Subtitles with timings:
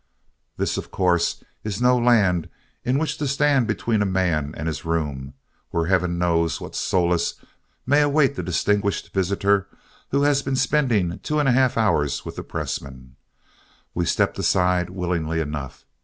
[0.57, 2.49] This, of course, is no land
[2.83, 5.35] in which to stand between a man and his room,
[5.69, 7.35] where heaven knows what solace
[7.85, 9.67] may await the distinguished visitor
[10.09, 13.15] who has been spending two and a half hours with the press men.
[13.93, 15.85] We stepped aside willingly enough.